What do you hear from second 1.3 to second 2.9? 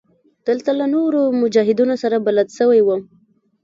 مجاهدينو سره بلد سوى